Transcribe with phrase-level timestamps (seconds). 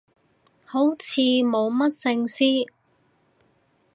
[0.65, 2.67] 好似冇乜聖詩